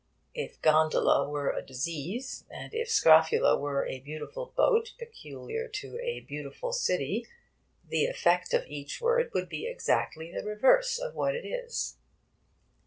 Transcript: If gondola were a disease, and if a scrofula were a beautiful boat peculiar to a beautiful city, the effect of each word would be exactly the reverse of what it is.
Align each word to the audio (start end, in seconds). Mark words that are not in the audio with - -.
If 0.33 0.59
gondola 0.63 1.29
were 1.29 1.51
a 1.51 1.61
disease, 1.63 2.43
and 2.49 2.73
if 2.73 2.87
a 2.87 2.91
scrofula 2.91 3.55
were 3.55 3.85
a 3.85 3.99
beautiful 3.99 4.51
boat 4.57 4.93
peculiar 4.97 5.67
to 5.73 5.99
a 5.99 6.21
beautiful 6.21 6.73
city, 6.73 7.27
the 7.87 8.05
effect 8.05 8.51
of 8.55 8.65
each 8.65 8.99
word 8.99 9.29
would 9.35 9.47
be 9.47 9.67
exactly 9.67 10.31
the 10.31 10.43
reverse 10.43 10.97
of 10.97 11.13
what 11.13 11.35
it 11.35 11.45
is. 11.47 11.97